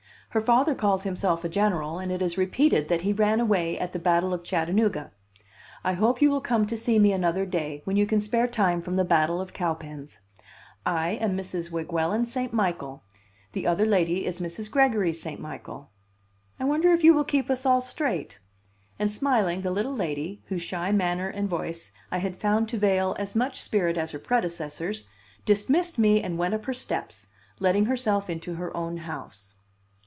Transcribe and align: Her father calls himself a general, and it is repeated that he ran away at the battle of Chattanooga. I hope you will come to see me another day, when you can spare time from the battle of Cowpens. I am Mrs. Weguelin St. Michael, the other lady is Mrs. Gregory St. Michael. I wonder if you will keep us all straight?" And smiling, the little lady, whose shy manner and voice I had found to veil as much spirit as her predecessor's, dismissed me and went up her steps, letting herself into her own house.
Her 0.33 0.39
father 0.39 0.73
calls 0.75 1.03
himself 1.03 1.43
a 1.43 1.49
general, 1.49 1.99
and 1.99 2.09
it 2.09 2.21
is 2.21 2.37
repeated 2.37 2.87
that 2.87 3.01
he 3.01 3.11
ran 3.11 3.41
away 3.41 3.77
at 3.77 3.91
the 3.91 3.99
battle 3.99 4.33
of 4.33 4.45
Chattanooga. 4.45 5.11
I 5.83 5.91
hope 5.91 6.21
you 6.21 6.29
will 6.31 6.39
come 6.39 6.65
to 6.67 6.77
see 6.77 6.99
me 6.99 7.11
another 7.11 7.45
day, 7.45 7.81
when 7.83 7.97
you 7.97 8.07
can 8.07 8.21
spare 8.21 8.47
time 8.47 8.81
from 8.81 8.95
the 8.95 9.03
battle 9.03 9.41
of 9.41 9.51
Cowpens. 9.51 10.21
I 10.85 11.09
am 11.19 11.35
Mrs. 11.35 11.69
Weguelin 11.69 12.25
St. 12.25 12.53
Michael, 12.53 13.03
the 13.51 13.67
other 13.67 13.85
lady 13.85 14.25
is 14.25 14.39
Mrs. 14.39 14.71
Gregory 14.71 15.11
St. 15.11 15.37
Michael. 15.37 15.89
I 16.57 16.63
wonder 16.63 16.93
if 16.93 17.03
you 17.03 17.13
will 17.13 17.25
keep 17.25 17.49
us 17.49 17.65
all 17.65 17.81
straight?" 17.81 18.39
And 18.97 19.11
smiling, 19.11 19.63
the 19.63 19.71
little 19.71 19.93
lady, 19.93 20.43
whose 20.45 20.61
shy 20.61 20.93
manner 20.93 21.27
and 21.27 21.49
voice 21.49 21.91
I 22.09 22.19
had 22.19 22.37
found 22.39 22.69
to 22.69 22.77
veil 22.79 23.17
as 23.19 23.35
much 23.35 23.59
spirit 23.61 23.97
as 23.97 24.11
her 24.11 24.19
predecessor's, 24.19 25.07
dismissed 25.43 25.99
me 25.99 26.23
and 26.23 26.37
went 26.37 26.53
up 26.53 26.63
her 26.67 26.73
steps, 26.73 27.27
letting 27.59 27.87
herself 27.87 28.29
into 28.29 28.53
her 28.55 28.73
own 28.77 28.95
house. 28.95 29.55